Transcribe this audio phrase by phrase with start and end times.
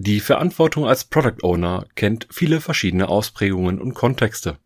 [0.00, 4.56] Die Verantwortung als Product Owner kennt viele verschiedene Ausprägungen und Kontexte.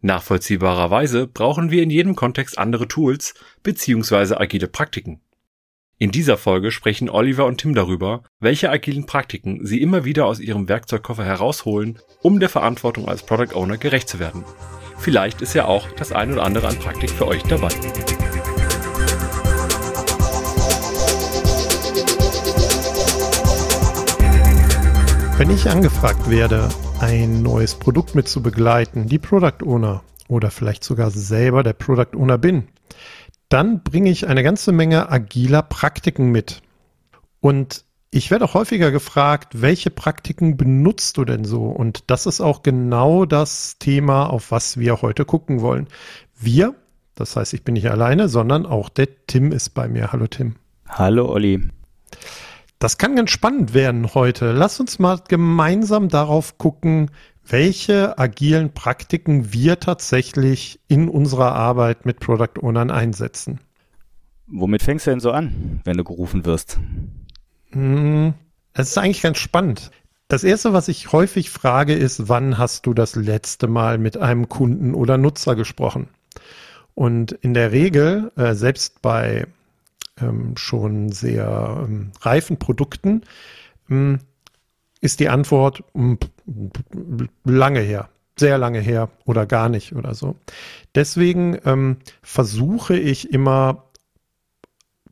[0.00, 4.34] Nachvollziehbarerweise brauchen wir in jedem Kontext andere Tools bzw.
[4.34, 5.20] agile Praktiken.
[5.98, 10.40] In dieser Folge sprechen Oliver und Tim darüber, welche agilen Praktiken sie immer wieder aus
[10.40, 14.44] ihrem Werkzeugkoffer herausholen, um der Verantwortung als Product Owner gerecht zu werden.
[14.98, 17.70] Vielleicht ist ja auch das ein oder andere an Praktik für euch dabei.
[25.40, 26.68] Wenn ich angefragt werde,
[27.00, 32.14] ein neues Produkt mit zu begleiten, die Product Owner oder vielleicht sogar selber der Product
[32.14, 32.68] Owner bin,
[33.48, 36.60] dann bringe ich eine ganze Menge agiler Praktiken mit.
[37.40, 41.68] Und ich werde auch häufiger gefragt, welche Praktiken benutzt du denn so?
[41.68, 45.88] Und das ist auch genau das Thema, auf was wir heute gucken wollen.
[46.38, 46.74] Wir,
[47.14, 50.12] das heißt, ich bin nicht alleine, sondern auch der Tim ist bei mir.
[50.12, 50.56] Hallo Tim.
[50.86, 51.70] Hallo Olli.
[52.80, 54.52] Das kann ganz spannend werden heute.
[54.52, 57.10] Lass uns mal gemeinsam darauf gucken,
[57.46, 63.60] welche agilen Praktiken wir tatsächlich in unserer Arbeit mit Product Ownern einsetzen.
[64.46, 66.78] Womit fängst du denn so an, wenn du gerufen wirst?
[67.72, 68.32] Hm,
[68.72, 69.90] es ist eigentlich ganz spannend.
[70.28, 74.48] Das erste, was ich häufig frage, ist, wann hast du das letzte Mal mit einem
[74.48, 76.08] Kunden oder Nutzer gesprochen?
[76.94, 79.46] Und in der Regel, äh, selbst bei
[80.20, 83.22] ähm, schon sehr ähm, reifen Produkten,
[83.90, 84.20] ähm,
[85.00, 86.18] ist die Antwort hm,
[87.44, 90.36] lange her, sehr lange her oder gar nicht oder so.
[90.94, 93.84] Deswegen ähm, versuche ich immer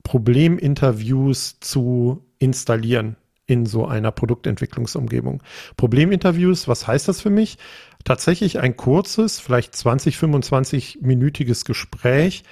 [0.02, 5.42] Probleminterviews zu installieren in so einer Produktentwicklungsumgebung.
[5.76, 7.58] Probleminterviews, was heißt das für mich?
[8.04, 12.44] Tatsächlich ein kurzes, vielleicht 20, 25 minütiges Gespräch,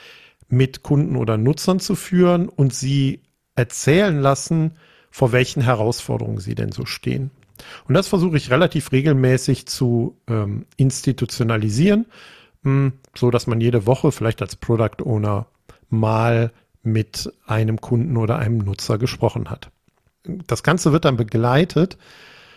[0.48, 3.20] mit Kunden oder Nutzern zu führen und sie
[3.54, 4.72] erzählen lassen,
[5.10, 7.30] vor welchen Herausforderungen sie denn so stehen.
[7.88, 12.06] Und das versuche ich relativ regelmäßig zu ähm, institutionalisieren,
[12.62, 15.46] mh, hm, so dass man jede Woche vielleicht als Product Owner
[15.88, 19.70] mal mit einem Kunden oder einem Nutzer gesprochen hat.
[20.46, 21.96] Das Ganze wird dann begleitet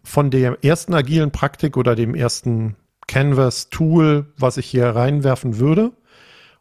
[0.04, 2.76] von der ersten agilen Praktik oder dem ersten
[3.08, 5.92] Canvas-Tool, was ich hier reinwerfen würde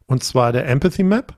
[0.09, 1.37] und zwar der Empathy Map.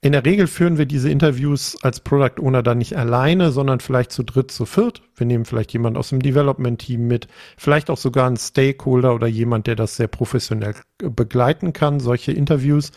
[0.00, 4.12] In der Regel führen wir diese Interviews als Product Owner dann nicht alleine, sondern vielleicht
[4.12, 5.02] zu dritt, zu viert.
[5.16, 9.26] Wir nehmen vielleicht jemand aus dem Development Team mit, vielleicht auch sogar einen Stakeholder oder
[9.26, 12.92] jemand, der das sehr professionell begleiten kann, solche Interviews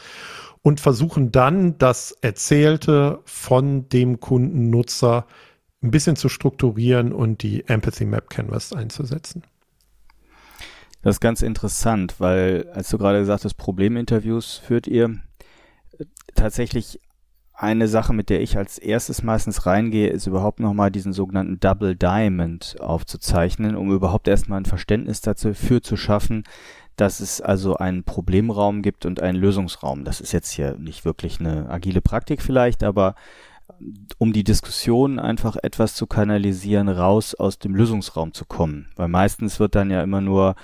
[0.62, 5.26] und versuchen dann das Erzählte von dem Kundennutzer
[5.82, 9.44] ein bisschen zu strukturieren und die Empathy Map Canvas einzusetzen.
[11.02, 15.18] Das ist ganz interessant, weil als du gerade gesagt hast, Probleminterviews führt ihr,
[16.36, 17.00] tatsächlich
[17.54, 21.96] eine Sache, mit der ich als erstes meistens reingehe, ist überhaupt nochmal diesen sogenannten Double
[21.96, 26.44] Diamond aufzuzeichnen, um überhaupt erstmal ein Verständnis dafür zu schaffen,
[26.96, 30.04] dass es also einen Problemraum gibt und einen Lösungsraum.
[30.06, 33.16] Das ist jetzt hier nicht wirklich eine agile Praktik vielleicht, aber
[34.18, 38.90] um die Diskussion einfach etwas zu kanalisieren, raus aus dem Lösungsraum zu kommen.
[38.96, 40.56] Weil meistens wird dann ja immer nur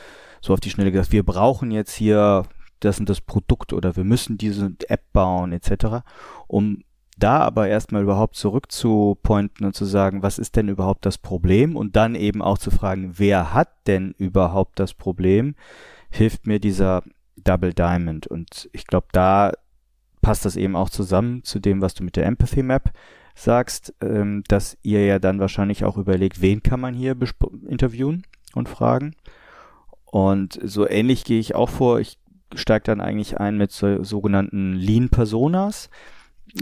[0.42, 2.44] so auf die Schnelle gesagt, wir brauchen jetzt hier
[2.80, 6.03] das und das Produkt oder wir müssen diese App bauen etc.
[6.48, 6.84] Um
[7.18, 11.75] da aber erstmal überhaupt zurückzupointen und zu sagen, was ist denn überhaupt das Problem?
[11.75, 15.56] Und dann eben auch zu fragen, wer hat denn überhaupt das Problem,
[16.12, 17.04] hilft mir dieser
[17.36, 18.28] Double Diamond?
[18.28, 19.52] Und ich glaube, da
[20.22, 22.92] passt das eben auch zusammen zu dem, was du mit der Empathy Map
[23.34, 27.16] sagst, ähm, dass ihr ja dann wahrscheinlich auch überlegt, wen kann man hier
[27.68, 28.24] interviewen
[28.54, 29.16] und fragen
[30.12, 32.00] und so ähnlich gehe ich auch vor.
[32.00, 32.18] Ich
[32.56, 35.90] steige dann eigentlich ein mit so, sogenannten Lean-Personas.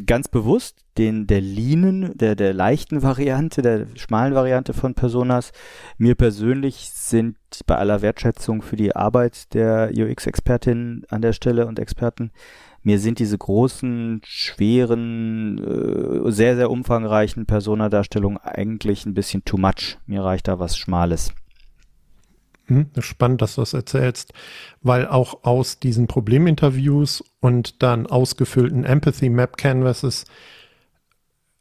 [0.06, 5.52] Ganz bewusst den der Leanen, der, der leichten Variante, der schmalen Variante von Personas.
[5.98, 11.78] Mir persönlich sind bei aller Wertschätzung für die Arbeit der UX-Expertinnen an der Stelle und
[11.78, 12.32] Experten,
[12.86, 19.98] mir sind diese großen, schweren, äh, sehr, sehr umfangreichen Personadarstellungen eigentlich ein bisschen too much.
[20.06, 21.34] Mir reicht da was Schmales.
[22.68, 24.34] Hm, spannend, dass du das erzählst,
[24.82, 30.26] weil auch aus diesen Probleminterviews und dann ausgefüllten Empathy Map Canvases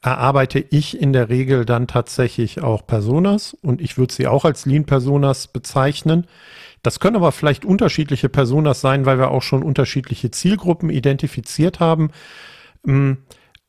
[0.00, 4.66] erarbeite ich in der Regel dann tatsächlich auch Personas und ich würde sie auch als
[4.66, 6.26] Lean Personas bezeichnen.
[6.82, 12.10] Das können aber vielleicht unterschiedliche Personas sein, weil wir auch schon unterschiedliche Zielgruppen identifiziert haben.
[12.84, 13.18] Hm,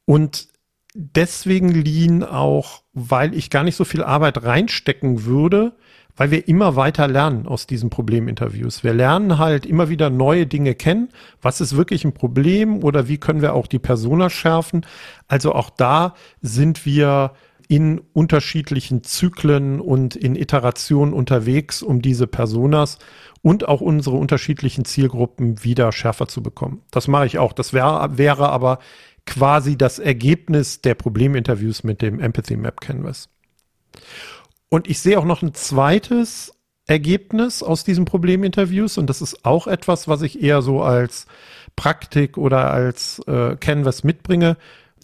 [0.06, 0.50] und
[0.94, 5.78] deswegen Lean auch, weil ich gar nicht so viel Arbeit reinstecken würde,
[6.16, 8.84] weil wir immer weiter lernen aus diesen Probleminterviews.
[8.84, 11.10] Wir lernen halt immer wieder neue Dinge kennen.
[11.42, 14.86] Was ist wirklich ein Problem oder wie können wir auch die Persona schärfen?
[15.28, 17.34] Also auch da sind wir
[17.68, 23.00] in unterschiedlichen Zyklen und in Iterationen unterwegs, um diese Personas
[23.42, 26.82] und auch unsere unterschiedlichen Zielgruppen wieder schärfer zu bekommen.
[26.92, 27.54] Das mache ich auch.
[27.54, 28.80] Das wär, wäre aber
[29.26, 33.30] quasi das Ergebnis der Probleminterviews mit dem Empathy Map Canvas.
[34.76, 36.54] Und ich sehe auch noch ein zweites
[36.86, 41.28] Ergebnis aus diesen Probleminterviews und das ist auch etwas, was ich eher so als
[41.78, 44.58] Praktik oder als äh, Canvas mitbringe.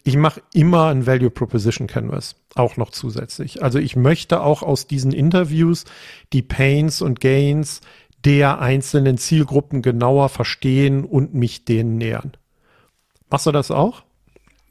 [0.04, 3.64] Ich mache immer ein Value Proposition Canvas, auch noch zusätzlich.
[3.64, 5.86] Also ich möchte auch aus diesen Interviews
[6.34, 7.80] die Pains und Gains
[8.26, 12.34] der einzelnen Zielgruppen genauer verstehen und mich denen nähern.
[13.30, 14.04] Machst du das auch?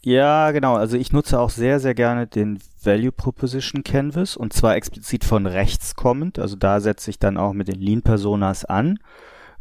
[0.03, 0.77] Ja, genau.
[0.77, 5.47] Also ich nutze auch sehr, sehr gerne den Value Proposition Canvas und zwar explizit von
[5.47, 6.39] rechts kommend.
[6.39, 8.99] Also da setze ich dann auch mit den Lean Personas an.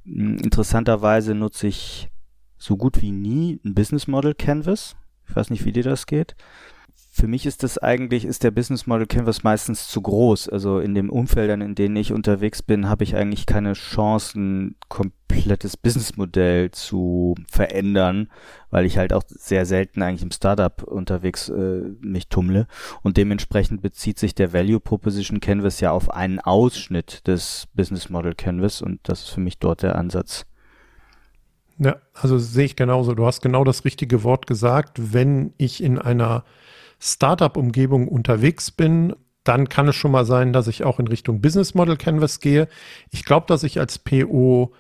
[0.06, 2.10] Hm, interessanterweise nutze ich
[2.58, 4.96] so gut wie nie ein Business Model Canvas.
[5.28, 6.36] Ich weiß nicht, wie dir das geht.
[7.12, 10.48] Für mich ist das eigentlich, ist der Business Model Canvas meistens zu groß.
[10.48, 15.76] Also in den Umfeldern, in denen ich unterwegs bin, habe ich eigentlich keine Chancen, komplettes
[15.76, 18.30] Businessmodell zu verändern,
[18.70, 22.68] weil ich halt auch sehr selten eigentlich im Startup unterwegs äh, mich tummle.
[23.02, 28.36] Und dementsprechend bezieht sich der Value Proposition Canvas ja auf einen Ausschnitt des Business Model
[28.36, 30.46] Canvas und das ist für mich dort der Ansatz.
[31.80, 33.16] Ja, also sehe ich genauso.
[33.16, 35.14] Du hast genau das richtige Wort gesagt.
[35.14, 36.44] Wenn ich in einer
[37.00, 41.74] Startup-Umgebung unterwegs bin, dann kann es schon mal sein, dass ich auch in Richtung Business
[41.74, 42.68] Model Canvas gehe.
[43.10, 44.74] Ich glaube, dass ich als PO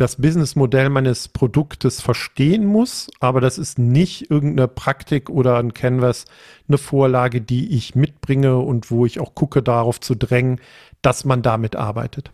[0.00, 6.24] das Businessmodell meines Produktes verstehen muss, aber das ist nicht irgendeine Praktik oder ein Canvas,
[6.68, 10.60] eine Vorlage, die ich mitbringe und wo ich auch gucke, darauf zu drängen,
[11.02, 12.32] dass man damit arbeitet.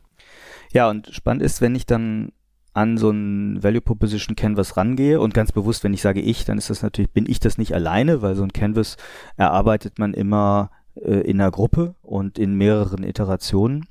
[0.72, 2.30] Ja, und spannend ist, wenn ich dann
[2.76, 6.58] an so ein Value Proposition Canvas rangehe und ganz bewusst, wenn ich sage ich, dann
[6.58, 8.98] ist das natürlich, bin ich das nicht alleine, weil so ein Canvas
[9.36, 13.86] erarbeitet man immer äh, in einer Gruppe und in mehreren Iterationen.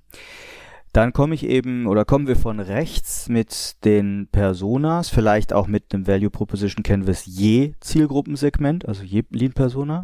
[0.93, 5.91] Dann komme ich eben oder kommen wir von rechts mit den Personas, vielleicht auch mit
[5.91, 10.03] einem Value Proposition Canvas je Zielgruppensegment, also je Lean Persona.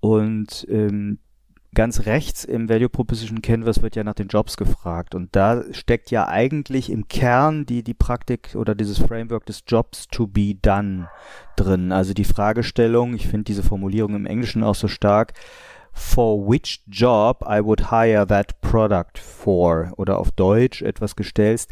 [0.00, 1.18] Und ähm,
[1.74, 6.10] ganz rechts im Value Proposition Canvas wird ja nach den Jobs gefragt und da steckt
[6.10, 11.08] ja eigentlich im Kern die, die Praktik oder dieses Framework des Jobs to be done
[11.56, 11.92] drin.
[11.92, 15.32] Also die Fragestellung, ich finde diese Formulierung im Englischen auch so stark,
[15.92, 21.66] for which job I would hire that product for oder auf Deutsch etwas gestellt.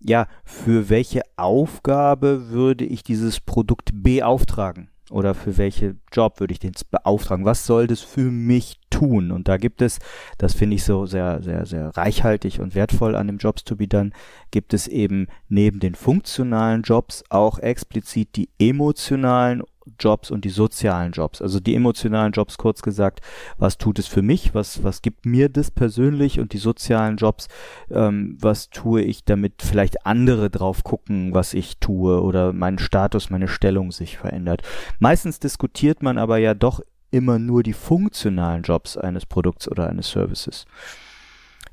[0.00, 4.90] Ja, für welche Aufgabe würde ich dieses Produkt beauftragen?
[5.10, 7.44] Oder für welche Job würde ich den beauftragen?
[7.44, 9.30] Was soll das für mich tun?
[9.32, 9.98] Und da gibt es,
[10.38, 13.86] das finde ich so sehr, sehr, sehr reichhaltig und wertvoll an dem Jobs to be
[13.86, 14.10] done,
[14.50, 19.62] gibt es eben neben den funktionalen Jobs auch explizit die emotionalen
[19.98, 21.42] Jobs und die sozialen Jobs.
[21.42, 23.20] Also die emotionalen Jobs, kurz gesagt,
[23.58, 27.48] was tut es für mich, was, was gibt mir das persönlich und die sozialen Jobs,
[27.90, 33.30] ähm, was tue ich, damit vielleicht andere drauf gucken, was ich tue oder mein Status,
[33.30, 34.62] meine Stellung sich verändert.
[34.98, 40.10] Meistens diskutiert man aber ja doch immer nur die funktionalen Jobs eines Produkts oder eines
[40.10, 40.66] Services.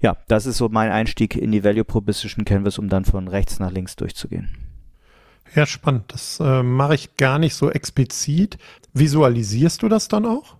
[0.02, 3.60] Ja, das ist so mein Einstieg in die Value Proposition Canvas, um dann von rechts
[3.60, 4.71] nach links durchzugehen.
[5.56, 6.06] Ja, spannend.
[6.08, 8.58] Das äh, mache ich gar nicht so explizit.
[8.94, 10.58] Visualisierst du das dann auch?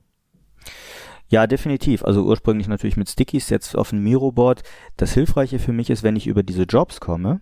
[1.30, 2.04] Ja, definitiv.
[2.04, 4.64] Also ursprünglich natürlich mit Stickies, jetzt auf dem Miro-Board.
[4.98, 7.40] Das Hilfreiche für mich ist, wenn ich über diese Jobs komme,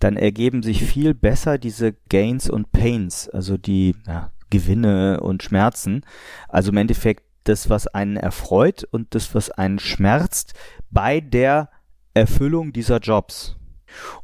[0.00, 6.04] dann ergeben sich viel besser diese Gains und Pains, also die ja, Gewinne und Schmerzen.
[6.48, 10.54] Also im Endeffekt das, was einen erfreut und das, was einen schmerzt
[10.90, 11.70] bei der
[12.12, 13.56] Erfüllung dieser Jobs.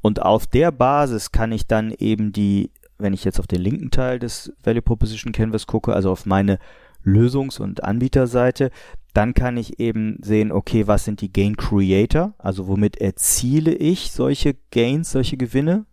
[0.00, 3.90] Und auf der Basis kann ich dann eben die, wenn ich jetzt auf den linken
[3.90, 6.58] Teil des Value Proposition Canvas gucke, also auf meine
[7.04, 8.70] Lösungs- und Anbieterseite,
[9.12, 14.12] dann kann ich eben sehen, okay, was sind die Gain Creator, also womit erziele ich
[14.12, 15.84] solche Gains, solche Gewinne?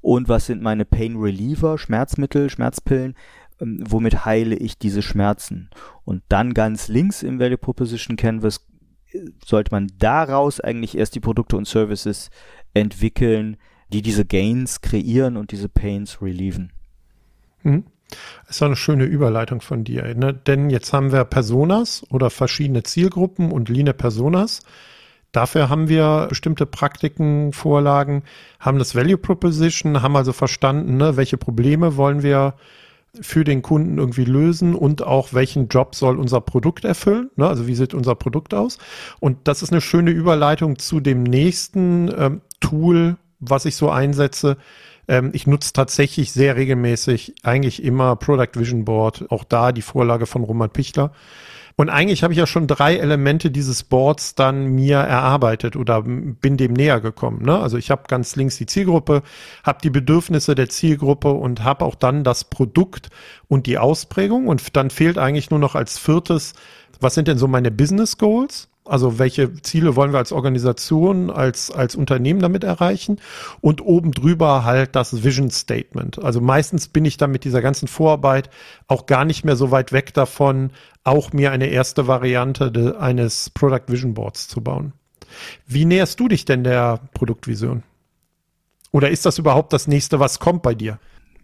[0.00, 3.16] Und was sind meine Pain Reliever, Schmerzmittel, Schmerzpillen,
[3.60, 5.70] ähm, womit heile ich diese Schmerzen.
[6.04, 8.64] Und dann ganz links im Value Proposition Canvas
[9.10, 12.30] äh, sollte man daraus eigentlich erst die Produkte und Services
[12.80, 13.56] entwickeln,
[13.92, 16.72] die diese Gains kreieren und diese Pains relieven.
[17.62, 17.84] Mhm.
[18.46, 20.32] Das ist eine schöne Überleitung von dir, ne?
[20.32, 24.60] denn jetzt haben wir Personas oder verschiedene Zielgruppen und Line Personas.
[25.32, 28.22] Dafür haben wir bestimmte Praktiken, Vorlagen,
[28.60, 32.54] haben das Value Proposition, haben also verstanden, ne, welche Probleme wollen wir
[33.20, 37.30] für den Kunden irgendwie lösen und auch welchen Job soll unser Produkt erfüllen.
[37.36, 37.46] Ne?
[37.46, 38.78] Also wie sieht unser Produkt aus?
[39.20, 44.56] Und das ist eine schöne Überleitung zu dem nächsten ähm, Tool, was ich so einsetze.
[45.08, 50.26] Ähm, ich nutze tatsächlich sehr regelmäßig eigentlich immer Product Vision Board, auch da die Vorlage
[50.26, 51.12] von Roman Pichler.
[51.78, 56.56] Und eigentlich habe ich ja schon drei Elemente dieses Boards dann mir erarbeitet oder bin
[56.56, 57.44] dem näher gekommen.
[57.44, 57.58] Ne?
[57.58, 59.22] Also ich habe ganz links die Zielgruppe,
[59.62, 63.10] habe die Bedürfnisse der Zielgruppe und habe auch dann das Produkt
[63.48, 64.48] und die Ausprägung.
[64.48, 66.54] Und dann fehlt eigentlich nur noch als viertes,
[66.98, 68.70] was sind denn so meine Business Goals?
[68.88, 73.20] Also welche Ziele wollen wir als Organisation, als, als Unternehmen damit erreichen?
[73.60, 76.22] Und oben drüber halt das Vision Statement.
[76.22, 78.50] Also meistens bin ich dann mit dieser ganzen Vorarbeit
[78.88, 80.70] auch gar nicht mehr so weit weg davon,
[81.04, 84.92] auch mir eine erste Variante de, eines Product Vision Boards zu bauen.
[85.66, 87.82] Wie näherst du dich denn der Produktvision?
[88.92, 90.98] Oder ist das überhaupt das nächste, was kommt bei dir?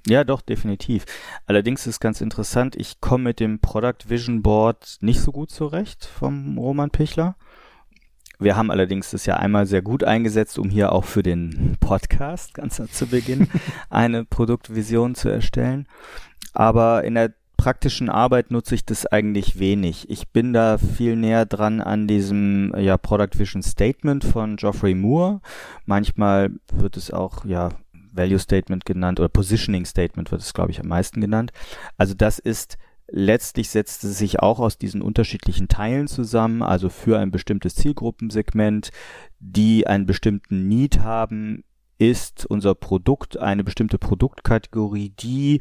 [0.06, 1.04] Ja, doch, definitiv.
[1.46, 6.04] Allerdings ist ganz interessant, ich komme mit dem Product Vision Board nicht so gut zurecht
[6.04, 7.36] vom Roman Pichler.
[8.40, 12.54] Wir haben allerdings das ja einmal sehr gut eingesetzt, um hier auch für den Podcast
[12.54, 13.48] ganz zu Beginn
[13.90, 15.86] eine Produktvision zu erstellen.
[16.52, 20.10] Aber in der praktischen Arbeit nutze ich das eigentlich wenig.
[20.10, 25.40] Ich bin da viel näher dran an diesem ja, Product Vision Statement von Geoffrey Moore.
[25.86, 27.68] Manchmal wird es auch ja
[28.12, 31.52] Value Statement genannt oder Positioning Statement wird es, glaube ich, am meisten genannt.
[31.96, 32.78] Also das ist
[33.08, 38.90] letztlich setzt es sich auch aus diesen unterschiedlichen Teilen zusammen, also für ein bestimmtes Zielgruppensegment,
[39.38, 41.64] die einen bestimmten Need haben,
[41.98, 45.60] ist unser Produkt eine bestimmte Produktkategorie, die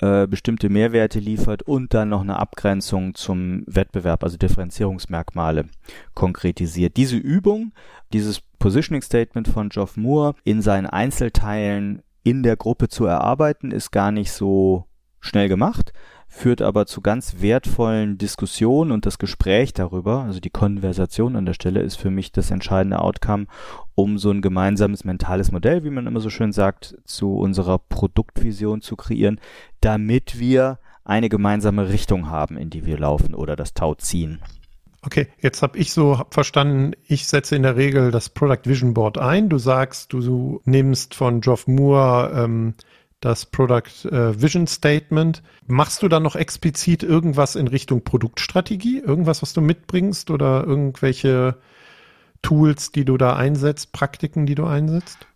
[0.00, 5.66] äh, bestimmte Mehrwerte liefert und dann noch eine Abgrenzung zum Wettbewerb, also Differenzierungsmerkmale
[6.14, 6.96] konkretisiert.
[6.96, 7.72] Diese Übung,
[8.12, 13.90] dieses Positioning Statement von Geoff Moore in seinen Einzelteilen in der Gruppe zu erarbeiten, ist
[13.90, 14.84] gar nicht so
[15.20, 15.92] schnell gemacht,
[16.36, 21.54] führt aber zu ganz wertvollen Diskussionen und das Gespräch darüber, also die Konversation an der
[21.54, 23.46] Stelle ist für mich das entscheidende Outcome,
[23.94, 28.82] um so ein gemeinsames mentales Modell, wie man immer so schön sagt, zu unserer Produktvision
[28.82, 29.40] zu kreieren,
[29.80, 34.42] damit wir eine gemeinsame Richtung haben, in die wir laufen oder das Tau ziehen.
[35.02, 39.16] Okay, jetzt habe ich so verstanden, ich setze in der Regel das Product Vision Board
[39.16, 39.48] ein.
[39.48, 42.74] Du sagst, du, du nimmst von Geoff Moore ähm,
[43.20, 45.42] das Product äh, Vision Statement.
[45.66, 48.98] Machst du dann noch explizit irgendwas in Richtung Produktstrategie?
[48.98, 51.56] Irgendwas, was du mitbringst oder irgendwelche
[52.42, 55.26] Tools, die du da einsetzt, Praktiken, die du einsetzt?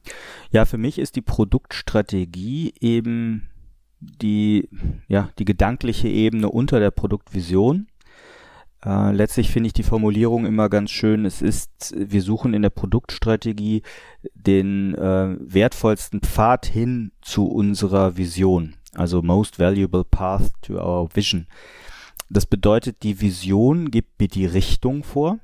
[0.50, 3.48] Ja, für mich ist die Produktstrategie eben
[4.00, 4.68] die,
[5.08, 7.88] ja, die gedankliche Ebene unter der Produktvision.
[8.84, 11.24] Äh, letztlich finde ich die Formulierung immer ganz schön.
[11.26, 13.82] Es ist, wir suchen in der Produktstrategie
[14.34, 18.76] den äh, wertvollsten Pfad hin zu unserer Vision.
[18.94, 21.46] Also most valuable path to our vision.
[22.30, 25.38] Das bedeutet, die Vision gibt mir die Richtung vor.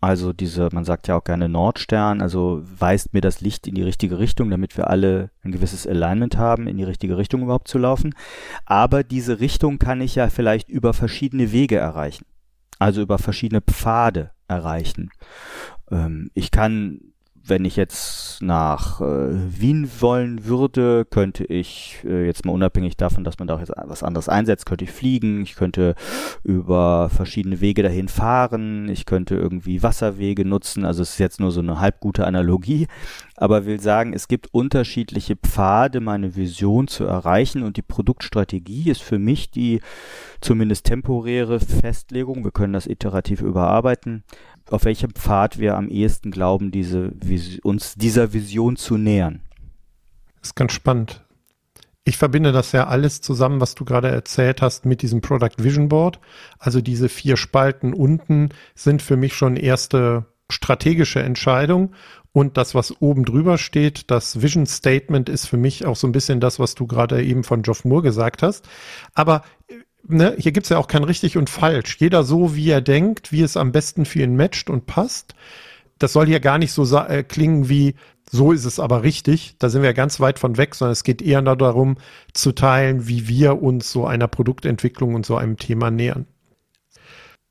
[0.00, 3.82] Also diese, man sagt ja auch gerne Nordstern, also weist mir das Licht in die
[3.82, 7.78] richtige Richtung, damit wir alle ein gewisses Alignment haben, in die richtige Richtung überhaupt zu
[7.78, 8.14] laufen.
[8.64, 12.26] Aber diese Richtung kann ich ja vielleicht über verschiedene Wege erreichen
[12.78, 15.10] also über verschiedene Pfade erreichen.
[15.90, 17.00] Ähm, ich kann
[17.48, 19.04] wenn ich jetzt nach äh,
[19.60, 23.72] Wien wollen würde, könnte ich äh, jetzt mal unabhängig davon, dass man da auch jetzt
[23.84, 25.94] was anderes einsetzt, könnte ich fliegen, ich könnte
[26.44, 31.50] über verschiedene Wege dahin fahren, ich könnte irgendwie Wasserwege nutzen, also es ist jetzt nur
[31.50, 32.86] so eine halbgute Analogie,
[33.40, 37.62] aber will sagen, es gibt unterschiedliche Pfade, meine Vision zu erreichen.
[37.62, 39.80] Und die Produktstrategie ist für mich die
[40.40, 44.24] zumindest temporäre Festlegung, wir können das iterativ überarbeiten,
[44.70, 47.12] auf welchem Pfad wir am ehesten glauben, diese,
[47.62, 49.40] uns dieser Vision zu nähern.
[50.40, 51.24] Das ist ganz spannend.
[52.04, 55.88] Ich verbinde das ja alles zusammen, was du gerade erzählt hast, mit diesem Product Vision
[55.88, 56.20] Board.
[56.58, 61.92] Also diese vier Spalten unten sind für mich schon erste strategische Entscheidung.
[62.32, 66.12] Und das, was oben drüber steht, das Vision Statement ist für mich auch so ein
[66.12, 68.68] bisschen das, was du gerade eben von Geoff Moore gesagt hast.
[69.12, 69.42] Aber
[70.08, 71.96] ne, hier gibt's ja auch kein richtig und falsch.
[71.98, 75.34] Jeder so, wie er denkt, wie es am besten für ihn matcht und passt.
[75.98, 77.94] Das soll hier gar nicht so äh, klingen wie,
[78.30, 79.56] so ist es aber richtig.
[79.58, 81.96] Da sind wir ganz weit von weg, sondern es geht eher darum
[82.32, 86.26] zu teilen, wie wir uns so einer Produktentwicklung und so einem Thema nähern.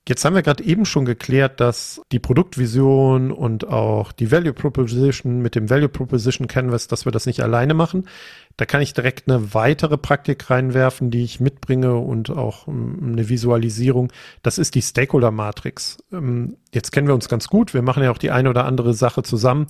[0.07, 5.41] Jetzt haben wir gerade eben schon geklärt, dass die Produktvision und auch die Value Proposition
[5.41, 8.07] mit dem Value Proposition Canvas, dass wir das nicht alleine machen.
[8.55, 13.27] Da kann ich direkt eine weitere Praktik reinwerfen, die ich mitbringe und auch ähm, eine
[13.27, 14.13] Visualisierung.
[14.43, 15.97] Das ist die Stakeholder Matrix.
[16.13, 17.73] Ähm, jetzt kennen wir uns ganz gut.
[17.73, 19.67] Wir machen ja auch die eine oder andere Sache zusammen.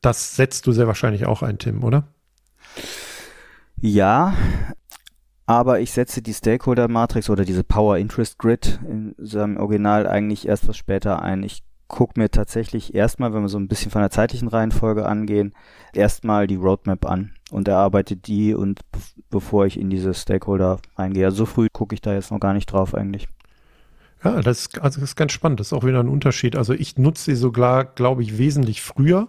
[0.00, 2.08] Das setzt du sehr wahrscheinlich auch ein, Tim, oder?
[3.80, 4.34] Ja,
[5.48, 10.46] aber ich setze die Stakeholder Matrix oder diese Power Interest Grid in seinem Original eigentlich
[10.46, 11.42] erst was später ein.
[11.42, 15.54] Ich gucke mir tatsächlich erstmal, wenn wir so ein bisschen von der zeitlichen Reihenfolge angehen,
[15.94, 18.80] erstmal die Roadmap an und erarbeite die und
[19.30, 21.24] bevor ich in diese Stakeholder reingehe.
[21.24, 23.26] Also so früh gucke ich da jetzt noch gar nicht drauf eigentlich.
[24.22, 25.60] Ja, das ist, also das ist ganz spannend.
[25.60, 26.56] Das ist auch wieder ein Unterschied.
[26.56, 29.28] Also ich nutze sie sogar, glaube ich, wesentlich früher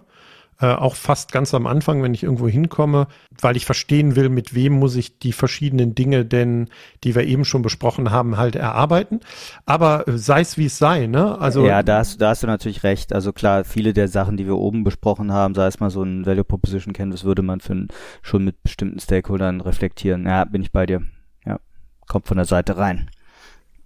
[0.60, 3.06] äh, auch fast ganz am Anfang, wenn ich irgendwo hinkomme,
[3.40, 6.68] weil ich verstehen will, mit wem muss ich die verschiedenen Dinge denn,
[7.02, 9.20] die wir eben schon besprochen haben, halt erarbeiten.
[9.64, 11.38] Aber äh, sei es wie es sei, ne?
[11.38, 13.12] Also ja, da hast, da hast du natürlich recht.
[13.12, 16.26] Also klar, viele der Sachen, die wir oben besprochen haben, sei es mal so ein
[16.26, 17.86] Value Proposition Canvas, würde man für,
[18.22, 20.26] schon mit bestimmten Stakeholdern reflektieren.
[20.26, 21.02] Ja, bin ich bei dir.
[21.46, 21.58] Ja,
[22.06, 23.10] kommt von der Seite rein.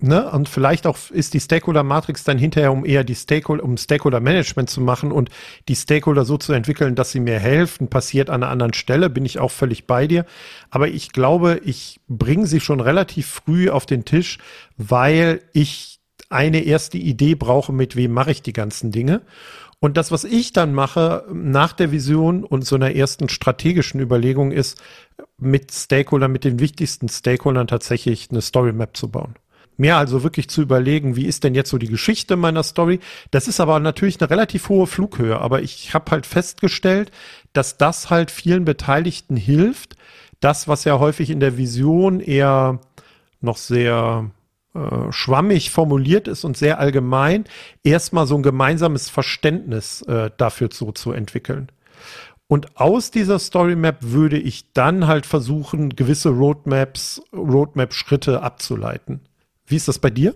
[0.05, 0.31] Ne?
[0.31, 4.83] Und vielleicht auch ist die Stakeholder-Matrix dann hinterher, um eher die Stakeholder, um Stakeholder-Management zu
[4.83, 5.31] machen und
[5.67, 9.25] die Stakeholder so zu entwickeln, dass sie mir helfen, passiert an einer anderen Stelle, bin
[9.25, 10.27] ich auch völlig bei dir.
[10.69, 14.37] Aber ich glaube, ich bringe sie schon relativ früh auf den Tisch,
[14.77, 19.23] weil ich eine erste Idee brauche, mit wem mache ich die ganzen Dinge.
[19.81, 24.53] Und das, was ich dann mache nach der Vision und so einer ersten strategischen Überlegung
[24.53, 24.79] ist,
[25.39, 29.35] mit Stakeholdern, mit den wichtigsten Stakeholdern tatsächlich eine Story Map zu bauen
[29.77, 33.01] mehr also wirklich zu überlegen, wie ist denn jetzt so die Geschichte meiner Story.
[33.31, 37.11] Das ist aber natürlich eine relativ hohe Flughöhe, aber ich habe halt festgestellt,
[37.53, 39.97] dass das halt vielen Beteiligten hilft,
[40.41, 42.81] das, was ja häufig in der Vision eher
[43.41, 44.31] noch sehr
[44.75, 47.45] äh, schwammig formuliert ist und sehr allgemein,
[47.83, 51.69] erstmal so ein gemeinsames Verständnis äh, dafür so zu entwickeln.
[52.47, 59.21] Und aus dieser Story Map würde ich dann halt versuchen, gewisse Roadmaps, Roadmap-Schritte abzuleiten.
[59.67, 60.35] Wie ist das bei dir?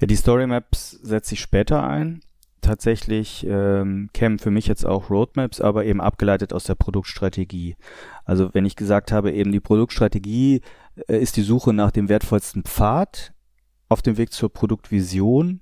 [0.00, 2.20] Ja, die Story Maps setze ich später ein.
[2.60, 7.76] Tatsächlich ähm, kämen für mich jetzt auch Roadmaps, aber eben abgeleitet aus der Produktstrategie.
[8.24, 10.62] Also wenn ich gesagt habe, eben die Produktstrategie
[11.06, 13.32] äh, ist die Suche nach dem wertvollsten Pfad
[13.88, 15.60] auf dem Weg zur Produktvision,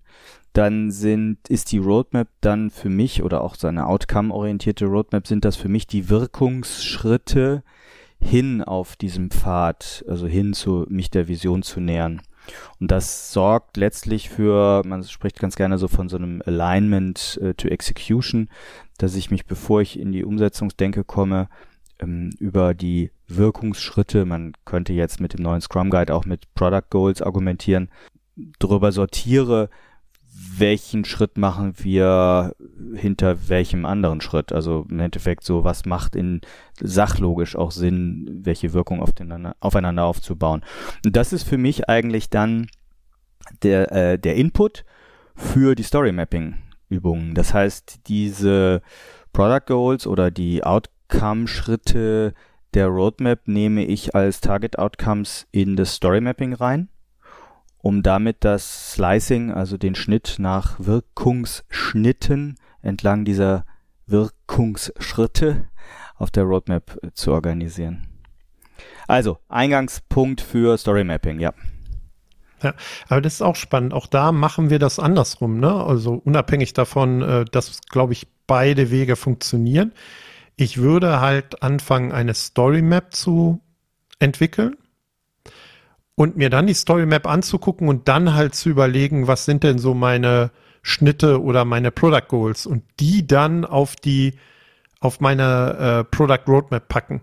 [0.54, 5.56] dann sind, ist die Roadmap dann für mich oder auch seine outcome-orientierte Roadmap sind das
[5.56, 7.64] für mich die Wirkungsschritte
[8.20, 12.22] hin auf diesem Pfad, also hin zu mich der Vision zu nähern.
[12.80, 17.54] Und das sorgt letztlich für, man spricht ganz gerne so von so einem Alignment äh,
[17.54, 18.48] to Execution,
[18.98, 21.48] dass ich mich, bevor ich in die Umsetzungsdenke komme,
[21.98, 26.90] ähm, über die Wirkungsschritte, man könnte jetzt mit dem neuen Scrum Guide auch mit Product
[26.90, 27.88] Goals argumentieren,
[28.59, 29.70] darüber sortiere,
[30.58, 32.54] welchen Schritt machen wir
[32.94, 34.52] hinter welchem anderen Schritt.
[34.52, 36.40] Also im Endeffekt so, was macht in
[36.80, 40.62] sachlogisch auch Sinn, welche Wirkung auf den, aufeinander aufzubauen.
[41.04, 42.68] Und das ist für mich eigentlich dann
[43.62, 44.84] der, äh, der Input
[45.34, 46.56] für die Story Mapping
[46.88, 47.34] Übungen.
[47.34, 48.82] Das heißt, diese
[49.32, 52.34] Product Goals oder die Outcome Schritte
[52.74, 56.88] der Roadmap nehme ich als Target Outcomes in das Story Mapping rein
[57.85, 63.66] um damit das Slicing, also den Schnitt nach Wirkungsschnitten entlang dieser
[64.07, 65.68] Wirkungsschritte
[66.16, 68.09] auf der Roadmap äh, zu organisieren.
[69.07, 71.53] Also, Eingangspunkt für Story Mapping, ja.
[72.62, 72.73] Ja,
[73.09, 73.92] aber das ist auch spannend.
[73.92, 75.70] Auch da machen wir das andersrum, ne?
[75.70, 79.92] Also unabhängig davon, äh, dass, glaube ich, beide Wege funktionieren.
[80.57, 83.61] Ich würde halt anfangen, eine Story Map zu
[84.20, 84.79] entwickeln
[86.16, 89.79] und mir dann die Story Map anzugucken und dann halt zu überlegen, was sind denn
[89.79, 90.50] so meine
[90.83, 94.35] Schnitte oder meine Product Goals und die dann auf die
[95.00, 97.20] auf meine äh, Product Roadmap packen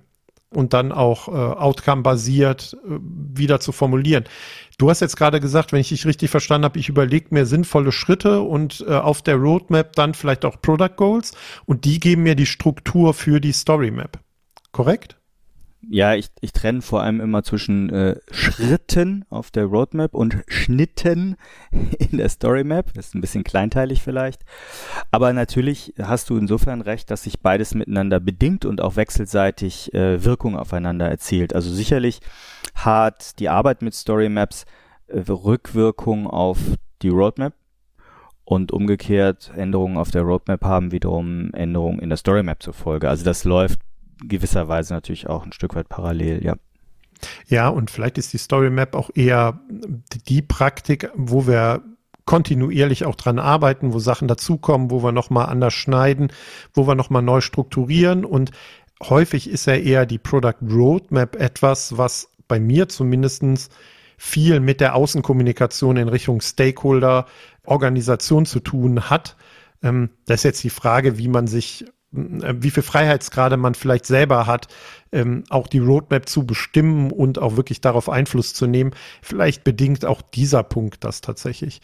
[0.54, 4.26] und dann auch äh, Outcome-basiert äh, wieder zu formulieren.
[4.78, 7.92] Du hast jetzt gerade gesagt, wenn ich dich richtig verstanden habe, ich überlege mir sinnvolle
[7.92, 11.34] Schritte und äh, auf der Roadmap dann vielleicht auch Product Goals
[11.66, 14.20] und die geben mir die Struktur für die Story Map.
[14.72, 15.21] Korrekt?
[15.90, 21.38] Ja, ich, ich trenne vor allem immer zwischen äh, Schritten auf der Roadmap und Schnitten
[22.00, 22.94] in der Story Map.
[22.94, 24.44] Das ist ein bisschen kleinteilig vielleicht.
[25.12, 30.24] Aber natürlich hast du insofern recht, dass sich beides miteinander bedingt und auch wechselseitig äh,
[30.24, 31.56] Wirkung aufeinander erzielt.
[31.56, 32.20] Also sicherlich
[32.76, 34.66] hat die Arbeit mit Story Maps
[35.08, 36.60] äh, Rückwirkung auf
[37.02, 37.54] die Roadmap.
[38.44, 43.08] Und umgekehrt, Änderungen auf der Roadmap haben wiederum Änderungen in der Story Map zur Folge.
[43.08, 43.80] Also das läuft
[44.24, 46.56] gewisserweise natürlich auch ein Stück weit parallel, ja.
[47.48, 49.60] Ja, und vielleicht ist die Story Map auch eher
[50.28, 51.84] die Praktik, wo wir
[52.26, 56.32] kontinuierlich auch dran arbeiten, wo Sachen dazukommen, wo wir nochmal anders schneiden,
[56.74, 58.52] wo wir nochmal neu strukturieren und
[59.02, 63.70] häufig ist ja eher die Product Roadmap etwas, was bei mir zumindestens
[64.18, 67.26] viel mit der Außenkommunikation in Richtung Stakeholder,
[67.66, 69.36] Organisation zu tun hat.
[69.82, 74.46] Ähm, das ist jetzt die Frage, wie man sich wie viel Freiheitsgrade man vielleicht selber
[74.46, 74.68] hat,
[75.12, 78.92] ähm, auch die Roadmap zu bestimmen und auch wirklich darauf Einfluss zu nehmen.
[79.22, 81.82] Vielleicht bedingt auch dieser Punkt das tatsächlich.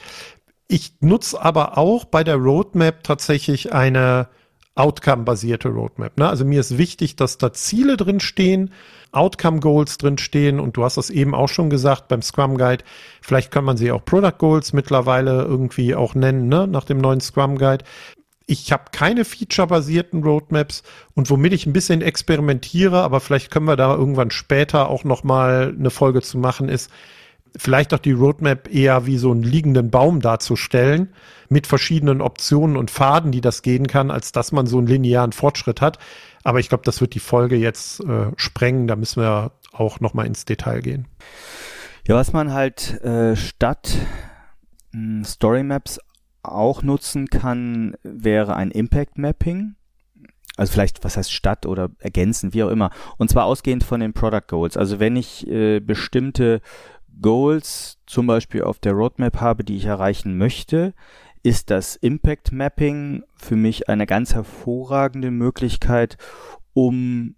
[0.68, 4.28] Ich nutze aber auch bei der Roadmap tatsächlich eine
[4.76, 6.18] Outcome-basierte Roadmap.
[6.18, 6.30] Ne?
[6.30, 8.72] Also mir ist wichtig, dass da Ziele drin stehen,
[9.12, 12.84] Outcome Goals drin stehen und du hast das eben auch schon gesagt beim Scrum Guide.
[13.22, 16.68] Vielleicht kann man sie auch Product Goals mittlerweile irgendwie auch nennen, ne?
[16.68, 17.84] nach dem neuen Scrum Guide.
[18.50, 20.82] Ich habe keine feature-basierten Roadmaps
[21.14, 25.24] und womit ich ein bisschen experimentiere, aber vielleicht können wir da irgendwann später auch noch
[25.24, 26.90] mal eine Folge zu machen, ist
[27.58, 31.14] vielleicht auch die Roadmap eher wie so einen liegenden Baum darzustellen
[31.50, 35.34] mit verschiedenen Optionen und Pfaden, die das gehen kann, als dass man so einen linearen
[35.34, 36.00] Fortschritt hat.
[36.44, 38.88] Aber ich glaube, das wird die Folge jetzt äh, sprengen.
[38.88, 41.08] Da müssen wir auch noch mal ins Detail gehen.
[42.08, 43.94] Ja, was man halt äh, statt
[44.92, 46.00] hm, Story Maps
[46.52, 49.76] auch nutzen kann, wäre ein Impact Mapping.
[50.56, 52.90] Also vielleicht, was heißt statt oder ergänzen, wie auch immer.
[53.18, 54.76] Und zwar ausgehend von den Product Goals.
[54.76, 56.62] Also wenn ich äh, bestimmte
[57.22, 60.94] Goals zum Beispiel auf der Roadmap habe, die ich erreichen möchte,
[61.44, 66.18] ist das Impact Mapping für mich eine ganz hervorragende Möglichkeit,
[66.74, 67.36] um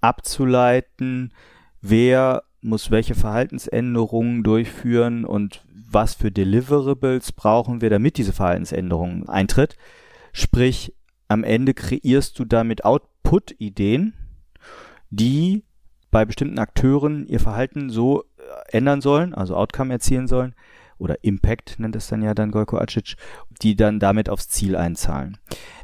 [0.00, 1.32] abzuleiten,
[1.80, 9.76] wer muss welche Verhaltensänderungen durchführen und was für Deliverables brauchen wir, damit diese Verhaltensänderung eintritt.
[10.32, 10.94] Sprich,
[11.28, 14.14] am Ende kreierst du damit Output-Ideen,
[15.10, 15.64] die
[16.10, 20.54] bei bestimmten Akteuren ihr Verhalten so äh, ändern sollen, also Outcome erzielen sollen,
[20.98, 23.16] oder Impact nennt es dann ja dann Golko Acic,
[23.62, 25.38] die dann damit aufs Ziel einzahlen.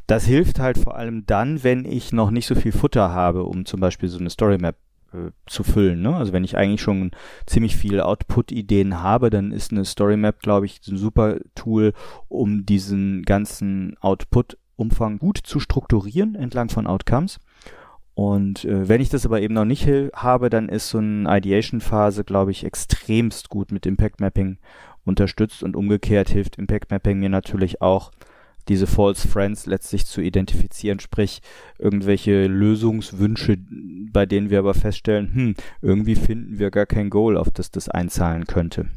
[0.07, 3.65] Das hilft halt vor allem dann, wenn ich noch nicht so viel Futter habe, um
[3.65, 4.77] zum Beispiel so eine Story Map
[5.13, 6.03] äh, zu füllen.
[6.03, 6.15] Ne?
[6.15, 7.11] Also wenn ich eigentlich schon
[7.47, 11.93] ziemlich viele Output-Ideen habe, dann ist eine Story Map, glaube ich, ein super Tool,
[12.29, 17.39] um diesen ganzen Output-Umfang gut zu strukturieren entlang von Outcomes.
[18.15, 22.25] Und äh, wenn ich das aber eben noch nicht habe, dann ist so eine Ideation-Phase,
[22.25, 24.57] glaube ich, extremst gut mit Impact Mapping
[25.05, 28.11] unterstützt und umgekehrt hilft Impact Mapping mir natürlich auch,
[28.69, 31.41] diese False Friends letztlich zu identifizieren, sprich
[31.79, 33.59] irgendwelche Lösungswünsche,
[34.13, 37.89] bei denen wir aber feststellen, hm, irgendwie finden wir gar kein Goal, auf das das
[37.89, 38.89] einzahlen könnte.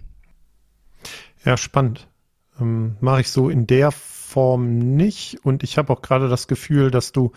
[1.45, 2.08] Ja, spannend.
[2.60, 6.91] Ähm, Mache ich so in der Form nicht und ich habe auch gerade das Gefühl,
[6.91, 7.32] dass du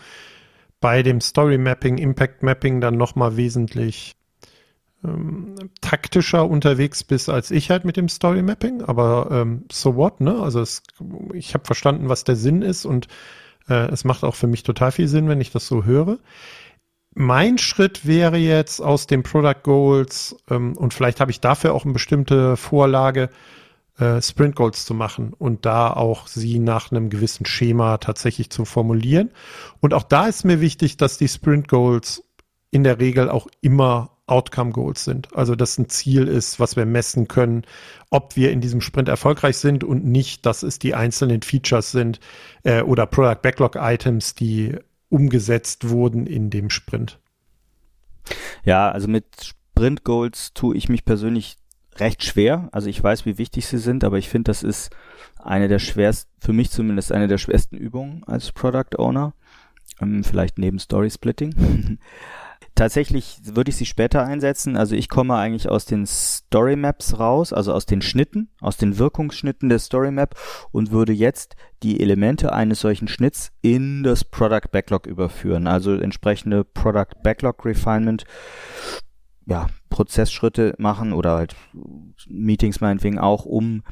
[0.79, 4.15] bei dem Story Mapping, Impact Mapping dann nochmal wesentlich
[5.03, 8.81] ähm, taktischer unterwegs bist als ich halt mit dem Story Mapping.
[8.83, 10.41] Aber ähm, so what, ne?
[10.41, 10.83] Also es,
[11.33, 13.07] ich habe verstanden, was der Sinn ist und
[13.67, 16.19] äh, es macht auch für mich total viel Sinn, wenn ich das so höre.
[17.15, 21.85] Mein Schritt wäre jetzt aus den Product Goals ähm, und vielleicht habe ich dafür auch
[21.85, 23.29] eine bestimmte Vorlage,
[23.99, 28.65] äh, Sprint Goals zu machen und da auch sie nach einem gewissen Schema tatsächlich zu
[28.65, 29.29] formulieren.
[29.79, 32.23] Und auch da ist mir wichtig, dass die Sprint Goals
[32.71, 35.35] in der Regel auch immer Outcome Goals sind.
[35.35, 37.63] Also dass ein Ziel ist, was wir messen können,
[38.09, 42.19] ob wir in diesem Sprint erfolgreich sind und nicht, dass es die einzelnen Features sind
[42.63, 44.77] äh, oder Product Backlog Items, die
[45.09, 47.19] umgesetzt wurden in dem Sprint.
[48.63, 51.57] Ja, also mit Sprint Goals tue ich mich persönlich
[51.97, 52.69] recht schwer.
[52.71, 54.89] Also ich weiß, wie wichtig sie sind, aber ich finde, das ist
[55.37, 59.33] eine der schwersten, für mich zumindest eine der schwersten Übungen als Product Owner.
[60.01, 61.99] Ähm, vielleicht neben Story Splitting.
[62.75, 64.77] Tatsächlich würde ich sie später einsetzen.
[64.77, 68.97] Also ich komme eigentlich aus den Story Maps raus, also aus den Schnitten, aus den
[68.97, 70.35] Wirkungsschnitten der Story Map
[70.71, 75.67] und würde jetzt die Elemente eines solchen Schnitts in das Product Backlog überführen.
[75.67, 78.23] Also entsprechende Product Backlog Refinement
[79.45, 81.55] ja, Prozessschritte machen oder halt
[82.27, 83.83] Meetings meinetwegen auch, um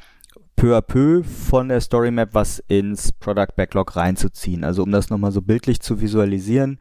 [0.56, 4.64] peu à peu von der Story Map was ins Product Backlog reinzuziehen.
[4.64, 6.80] Also um das nochmal so bildlich zu visualisieren,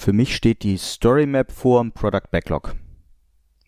[0.00, 2.74] für mich steht die Story Map vor dem Product Backlog.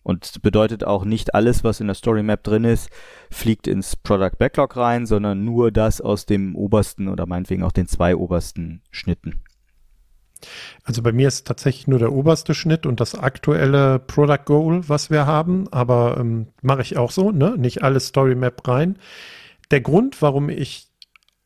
[0.01, 2.89] Und bedeutet auch nicht alles, was in der Story Map drin ist,
[3.29, 7.87] fliegt ins Product Backlog rein, sondern nur das aus dem obersten oder meinetwegen auch den
[7.87, 9.43] zwei obersten Schnitten.
[10.83, 15.11] Also bei mir ist tatsächlich nur der oberste Schnitt und das aktuelle Product Goal, was
[15.11, 17.55] wir haben, aber ähm, mache ich auch so, ne?
[17.57, 18.97] Nicht alles Story Map rein.
[19.69, 20.87] Der Grund, warum ich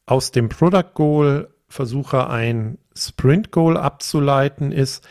[0.06, 5.08] aus dem Product Goal versuche, ein Sprint Goal abzuleiten, ist,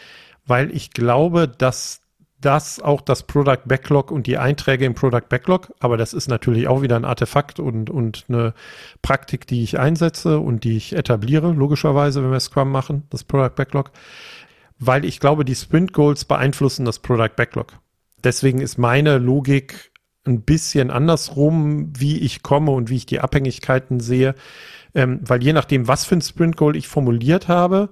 [0.46, 2.02] weil ich glaube, dass
[2.40, 6.68] das auch das Product Backlog und die Einträge im Product Backlog, aber das ist natürlich
[6.68, 8.52] auch wieder ein Artefakt und, und eine
[9.02, 13.54] Praktik, die ich einsetze und die ich etabliere, logischerweise, wenn wir Scrum machen, das Product
[13.56, 13.90] Backlog,
[14.78, 17.72] weil ich glaube, die Sprint Goals beeinflussen das Product Backlog.
[18.22, 19.92] Deswegen ist meine Logik
[20.26, 24.34] ein bisschen andersrum, wie ich komme und wie ich die Abhängigkeiten sehe,
[24.96, 27.90] ähm, weil je nachdem, was für ein Sprint Goal ich formuliert habe,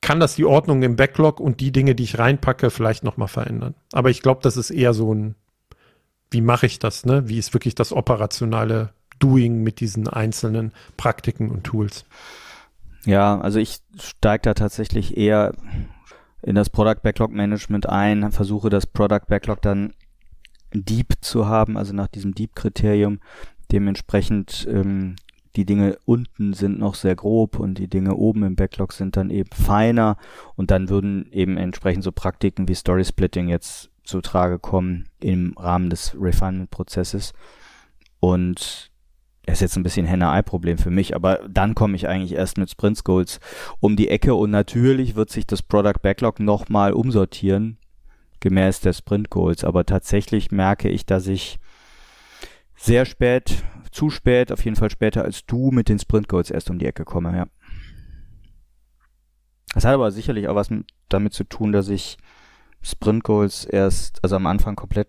[0.00, 3.74] kann das die Ordnung im Backlog und die Dinge, die ich reinpacke, vielleicht nochmal verändern.
[3.92, 5.34] Aber ich glaube, das ist eher so ein,
[6.30, 7.28] wie mache ich das, ne?
[7.28, 12.06] Wie ist wirklich das operationale Doing mit diesen einzelnen Praktiken und Tools?
[13.04, 15.52] Ja, also ich steige da tatsächlich eher
[16.42, 19.94] in das Product Backlog Management ein, versuche das Product Backlog dann
[20.72, 23.18] deep zu haben, also nach diesem Deep-Kriterium.
[23.72, 25.16] Dementsprechend ähm,
[25.56, 29.30] die Dinge unten sind noch sehr grob und die Dinge oben im Backlog sind dann
[29.30, 30.16] eben feiner
[30.54, 35.54] und dann würden eben entsprechend so Praktiken wie Story Splitting jetzt zu Trage kommen im
[35.56, 37.32] Rahmen des Refinement-Prozesses.
[38.18, 38.90] Und
[39.46, 42.70] es ist jetzt ein bisschen Henne-Ei-Problem für mich, aber dann komme ich eigentlich erst mit
[42.70, 43.40] Sprint Goals
[43.80, 47.78] um die Ecke und natürlich wird sich das Product Backlog nochmal umsortieren,
[48.40, 49.64] gemäß der Sprint Goals.
[49.64, 51.59] Aber tatsächlich merke ich, dass ich
[52.80, 56.70] sehr spät, zu spät, auf jeden Fall später als du mit den Sprint Goals erst
[56.70, 57.46] um die Ecke komme, ja.
[59.74, 60.70] Das hat aber sicherlich auch was
[61.08, 62.16] damit zu tun, dass ich
[62.82, 65.08] Sprint Goals erst, also am Anfang komplett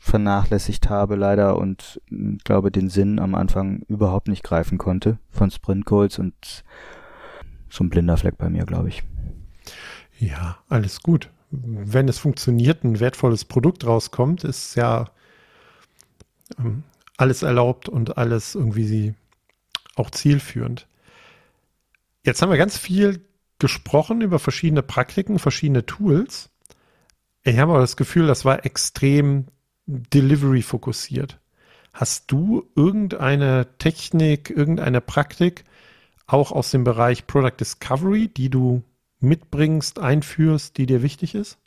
[0.00, 2.00] vernachlässigt habe leider und
[2.44, 6.64] glaube den Sinn am Anfang überhaupt nicht greifen konnte von Sprint Goals und
[7.68, 9.02] so ein blinder Fleck bei mir, glaube ich.
[10.18, 11.30] Ja, alles gut.
[11.50, 15.10] Wenn es funktioniert, ein wertvolles Produkt rauskommt, ist ja
[16.58, 16.82] ähm,
[17.16, 19.14] alles erlaubt und alles irgendwie
[19.96, 20.86] auch zielführend.
[22.24, 23.24] Jetzt haben wir ganz viel
[23.58, 26.50] gesprochen über verschiedene Praktiken, verschiedene Tools.
[27.44, 29.46] Ich habe aber das Gefühl, das war extrem
[29.86, 31.38] Delivery fokussiert.
[31.92, 35.64] Hast du irgendeine Technik, irgendeine Praktik
[36.26, 38.82] auch aus dem Bereich Product Discovery, die du
[39.20, 41.58] mitbringst, einführst, die dir wichtig ist?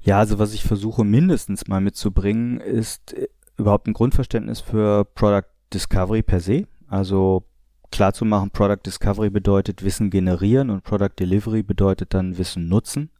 [0.00, 3.16] Ja, also was ich versuche mindestens mal mitzubringen, ist
[3.56, 6.66] überhaupt ein Grundverständnis für Product Discovery per se.
[6.88, 7.44] Also
[7.90, 13.10] klar zu machen, Product Discovery bedeutet Wissen generieren und Product Delivery bedeutet dann Wissen nutzen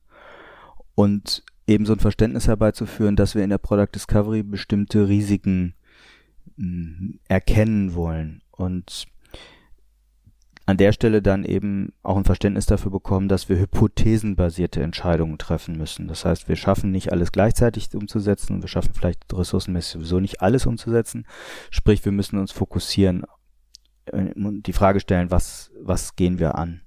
[0.95, 5.75] und eben so ein Verständnis herbeizuführen, dass wir in der Product Discovery bestimmte Risiken
[6.57, 9.07] hm, erkennen wollen und
[10.67, 15.79] an der Stelle dann eben auch ein Verständnis dafür bekommen, dass wir hypothesenbasierte Entscheidungen treffen
[15.79, 16.09] müssen.
[16.09, 20.43] Das heißt, wir schaffen nicht alles gleichzeitig umzusetzen und wir schaffen vielleicht ressourcenmäßig sowieso nicht
[20.43, 21.25] alles umzusetzen.
[21.71, 23.25] Sprich, wir müssen uns fokussieren
[24.07, 26.81] äh, und die Frage stellen, was, was gehen wir an?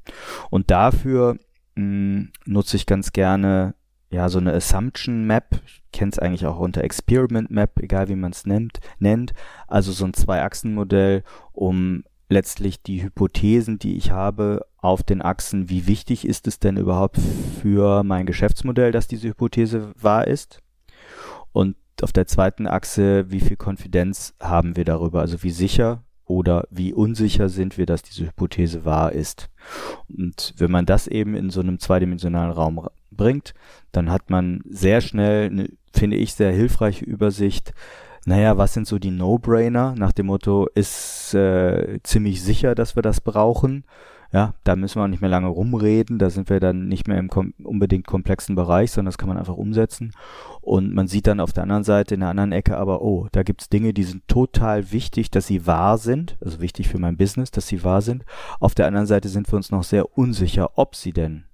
[0.49, 1.37] Und dafür
[1.75, 3.75] mh, hm, nutze ich ganz gerne
[4.11, 8.15] ja, so eine Assumption Map, ich kenne es eigentlich auch unter Experiment Map, egal wie
[8.15, 9.33] man es nennt, nennt,
[9.67, 15.87] also so ein Zwei-Achsen-Modell, um letztlich die Hypothesen, die ich habe, auf den Achsen, wie
[15.87, 17.17] wichtig ist es denn überhaupt
[17.61, 20.61] für mein Geschäftsmodell, dass diese Hypothese wahr ist?
[21.51, 25.19] Und auf der zweiten Achse, wie viel Konfidenz haben wir darüber?
[25.19, 29.49] Also wie sicher oder wie unsicher sind wir, dass diese Hypothese wahr ist?
[30.07, 33.53] Und wenn man das eben in so einem zweidimensionalen Raum bringt,
[33.91, 37.73] dann hat man sehr schnell eine, finde ich, sehr hilfreiche Übersicht.
[38.29, 39.95] Naja, was sind so die No-Brainer?
[39.97, 43.85] Nach dem Motto, ist äh, ziemlich sicher, dass wir das brauchen.
[44.31, 47.17] Ja, da müssen wir auch nicht mehr lange rumreden, da sind wir dann nicht mehr
[47.17, 50.11] im kom unbedingt komplexen Bereich, sondern das kann man einfach umsetzen.
[50.61, 53.41] Und man sieht dann auf der anderen Seite, in der anderen Ecke aber, oh, da
[53.41, 57.49] gibt's Dinge, die sind total wichtig, dass sie wahr sind, also wichtig für mein Business,
[57.49, 58.25] dass sie wahr sind.
[58.59, 61.45] Auf der anderen Seite sind wir uns noch sehr unsicher, ob sie denn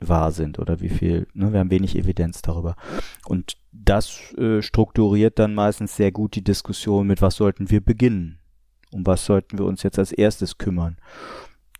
[0.00, 2.76] wahr sind oder wie viel, ne, wir haben wenig Evidenz darüber.
[3.26, 8.38] Und das äh, strukturiert dann meistens sehr gut die Diskussion, mit was sollten wir beginnen?
[8.92, 10.96] Um was sollten wir uns jetzt als erstes kümmern?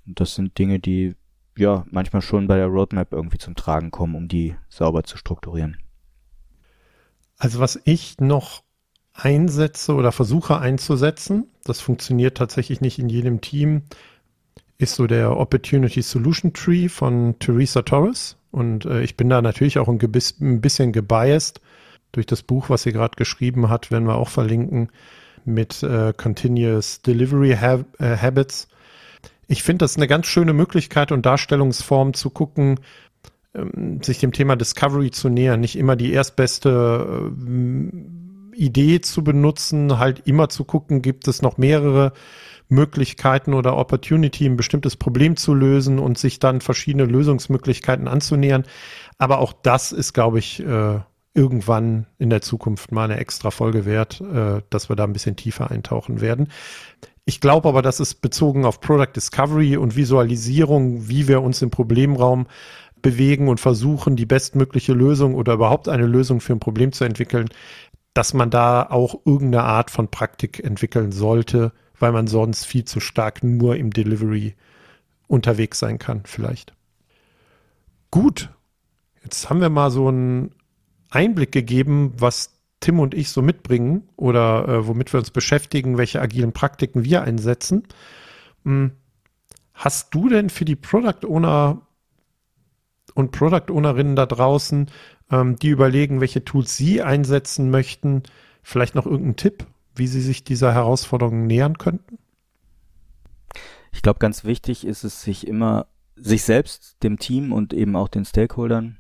[0.06, 1.16] Und das sind Dinge, die
[1.56, 5.78] ja manchmal schon bei der Roadmap irgendwie zum Tragen kommen, um die sauber zu strukturieren.
[7.36, 8.62] Also was ich noch
[9.12, 13.82] einsetze oder versuche einzusetzen, das funktioniert tatsächlich nicht in jedem Team,
[14.80, 18.36] ist so der Opportunity Solution Tree von Teresa Torres.
[18.50, 21.60] Und äh, ich bin da natürlich auch ein, ein bisschen gebiased
[22.12, 24.88] durch das Buch, was sie gerade geschrieben hat, werden wir auch verlinken,
[25.44, 28.68] mit äh, Continuous Delivery Hab äh, Habits.
[29.46, 32.80] Ich finde das eine ganz schöne Möglichkeit und Darstellungsform zu gucken,
[33.54, 39.98] ähm, sich dem Thema Discovery zu nähern, nicht immer die erstbeste äh, Idee zu benutzen,
[39.98, 42.12] halt immer zu gucken, gibt es noch mehrere
[42.70, 48.64] Möglichkeiten oder Opportunity, ein bestimmtes Problem zu lösen und sich dann verschiedene Lösungsmöglichkeiten anzunähern.
[49.18, 51.00] Aber auch das ist, glaube ich, äh,
[51.34, 55.36] irgendwann in der Zukunft mal eine extra Folge wert, äh, dass wir da ein bisschen
[55.36, 56.48] tiefer eintauchen werden.
[57.24, 61.70] Ich glaube aber, dass es bezogen auf Product Discovery und Visualisierung, wie wir uns im
[61.70, 62.46] Problemraum
[63.02, 67.48] bewegen und versuchen, die bestmögliche Lösung oder überhaupt eine Lösung für ein Problem zu entwickeln,
[68.14, 72.98] dass man da auch irgendeine Art von Praktik entwickeln sollte, weil man sonst viel zu
[72.98, 74.54] stark nur im Delivery
[75.28, 76.74] unterwegs sein kann, vielleicht.
[78.10, 78.50] Gut,
[79.22, 80.52] jetzt haben wir mal so einen
[81.10, 86.20] Einblick gegeben, was Tim und ich so mitbringen oder äh, womit wir uns beschäftigen, welche
[86.20, 87.86] agilen Praktiken wir einsetzen.
[88.64, 88.92] Hm.
[89.74, 91.82] Hast du denn für die Product Owner
[93.14, 94.90] und Product Ownerinnen da draußen,
[95.30, 98.22] ähm, die überlegen, welche Tools sie einsetzen möchten,
[98.62, 102.18] vielleicht noch irgendeinen Tipp, wie sie sich dieser Herausforderung nähern könnten?
[103.92, 108.08] Ich glaube, ganz wichtig ist es, sich immer, sich selbst, dem Team und eben auch
[108.08, 108.98] den Stakeholdern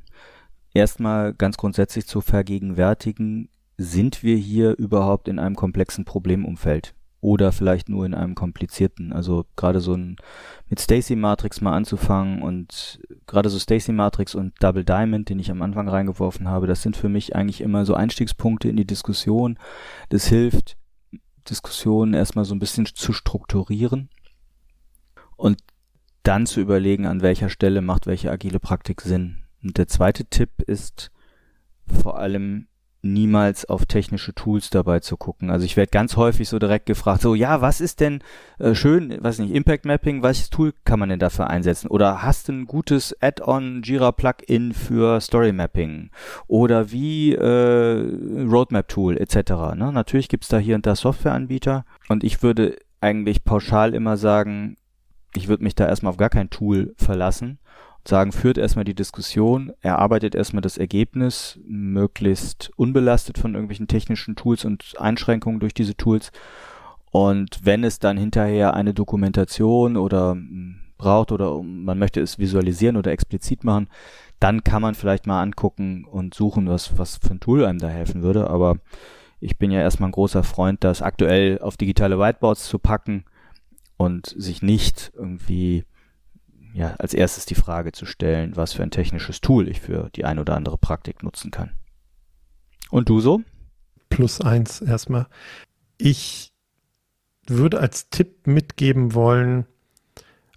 [0.74, 6.94] erstmal ganz grundsätzlich zu vergegenwärtigen, sind wir hier überhaupt in einem komplexen Problemumfeld?
[7.20, 9.12] oder vielleicht nur in einem komplizierten.
[9.12, 10.16] Also gerade so ein
[10.68, 15.50] mit Stacy Matrix mal anzufangen und gerade so Stacy Matrix und Double Diamond, den ich
[15.50, 19.58] am Anfang reingeworfen habe, das sind für mich eigentlich immer so Einstiegspunkte in die Diskussion.
[20.08, 20.76] Das hilft,
[21.48, 24.10] Diskussionen erstmal so ein bisschen zu strukturieren
[25.36, 25.58] und
[26.22, 29.42] dann zu überlegen, an welcher Stelle macht welche agile Praktik Sinn.
[29.62, 31.10] Und der zweite Tipp ist
[31.86, 32.68] vor allem
[33.02, 35.50] niemals auf technische Tools dabei zu gucken.
[35.50, 38.20] Also ich werde ganz häufig so direkt gefragt, so ja, was ist denn
[38.58, 41.88] äh, schön, weiß nicht, Impact Mapping, welches Tool kann man denn dafür einsetzen?
[41.88, 46.10] Oder hast du ein gutes Add-on Jira Plugin für Story Mapping?
[46.46, 49.50] Oder wie äh, Roadmap Tool etc.
[49.76, 49.90] Ne?
[49.92, 54.76] Natürlich gibt's da hier und da Softwareanbieter und ich würde eigentlich pauschal immer sagen,
[55.34, 57.58] ich würde mich da erstmal auf gar kein Tool verlassen
[58.06, 64.64] sagen, führt erstmal die Diskussion, erarbeitet erstmal das Ergebnis, möglichst unbelastet von irgendwelchen technischen Tools
[64.64, 66.32] und Einschränkungen durch diese Tools.
[67.10, 72.96] Und wenn es dann hinterher eine Dokumentation oder hm, braucht oder man möchte es visualisieren
[72.96, 73.88] oder explizit machen,
[74.38, 77.88] dann kann man vielleicht mal angucken und suchen, was, was für ein Tool einem da
[77.88, 78.48] helfen würde.
[78.48, 78.76] Aber
[79.40, 83.24] ich bin ja erstmal ein großer Freund, das aktuell auf digitale Whiteboards zu packen
[83.96, 85.84] und sich nicht irgendwie
[86.74, 90.24] ja, als erstes die Frage zu stellen, was für ein technisches Tool ich für die
[90.24, 91.72] ein oder andere Praktik nutzen kann.
[92.90, 93.42] Und du so?
[94.08, 95.26] Plus eins erstmal.
[95.98, 96.52] Ich
[97.46, 99.66] würde als Tipp mitgeben wollen,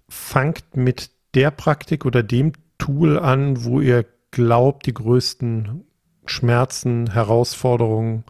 [0.08, 5.84] fangt mit der Praktik oder dem Tool an, wo ihr glaubt, die größten
[6.26, 8.24] Schmerzen, Herausforderungen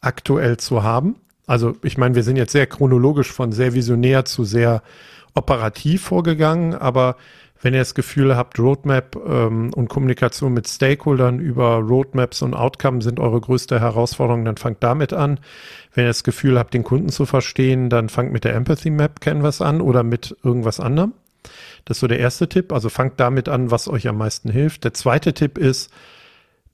[0.00, 1.16] aktuell zu haben.
[1.46, 4.82] Also ich meine, wir sind jetzt sehr chronologisch von sehr visionär zu sehr
[5.34, 7.16] operativ vorgegangen, aber
[7.64, 13.00] wenn ihr das Gefühl habt, Roadmap ähm, und Kommunikation mit Stakeholdern über Roadmaps und Outcome
[13.00, 15.40] sind eure größte Herausforderung, dann fangt damit an.
[15.94, 19.20] Wenn ihr das Gefühl habt, den Kunden zu verstehen, dann fangt mit der Empathy Map
[19.20, 21.14] Canvas an oder mit irgendwas anderem.
[21.86, 22.70] Das ist so der erste Tipp.
[22.70, 24.84] Also fangt damit an, was euch am meisten hilft.
[24.84, 25.90] Der zweite Tipp ist,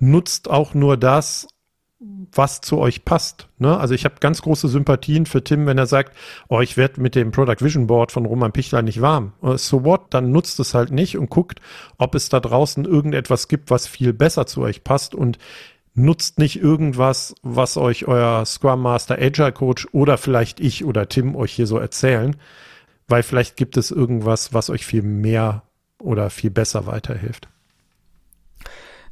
[0.00, 1.46] nutzt auch nur das,
[2.00, 3.48] was zu euch passt.
[3.58, 3.76] Ne?
[3.78, 6.16] Also ich habe ganz große Sympathien für Tim, wenn er sagt,
[6.48, 9.34] oh, ich werde mit dem Product Vision Board von Roman Pichler nicht warm.
[9.42, 10.14] Äh, so what?
[10.14, 11.60] Dann nutzt es halt nicht und guckt,
[11.98, 15.38] ob es da draußen irgendetwas gibt, was viel besser zu euch passt und
[15.94, 21.36] nutzt nicht irgendwas, was euch euer Scrum Master Agile Coach oder vielleicht ich oder Tim
[21.36, 22.36] euch hier so erzählen,
[23.08, 25.64] weil vielleicht gibt es irgendwas, was euch viel mehr
[25.98, 27.48] oder viel besser weiterhilft.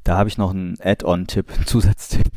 [0.04, 2.30] Da habe ich noch einen Add-on-Tipp, einen Zusatztipp.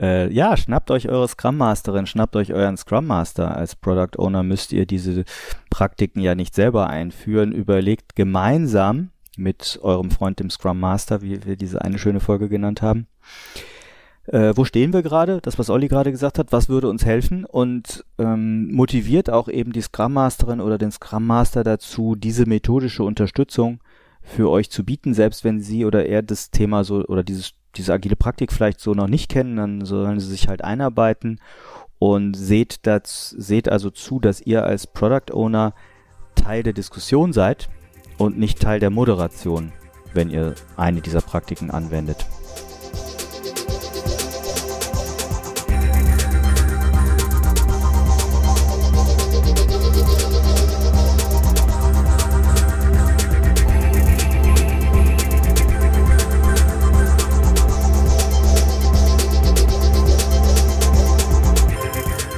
[0.00, 3.56] Äh, ja, schnappt euch eure Scrum Masterin, schnappt euch euren Scrum Master.
[3.56, 5.24] Als Product Owner müsst ihr diese
[5.70, 7.52] Praktiken ja nicht selber einführen.
[7.52, 12.82] Überlegt gemeinsam mit eurem Freund, dem Scrum Master, wie wir diese eine schöne Folge genannt
[12.82, 13.06] haben.
[14.26, 15.40] Äh, wo stehen wir gerade?
[15.40, 17.44] Das, was Olli gerade gesagt hat, was würde uns helfen?
[17.44, 23.04] Und ähm, motiviert auch eben die Scrum Masterin oder den Scrum Master dazu, diese methodische
[23.04, 23.80] Unterstützung
[24.22, 27.92] für euch zu bieten, selbst wenn sie oder er das Thema so oder dieses diese
[27.92, 31.40] agile Praktik vielleicht so noch nicht kennen, dann sollen sie sich halt einarbeiten
[31.98, 35.74] und seht, das, seht also zu, dass ihr als Product Owner
[36.34, 37.68] Teil der Diskussion seid
[38.18, 39.72] und nicht Teil der Moderation,
[40.12, 42.26] wenn ihr eine dieser Praktiken anwendet.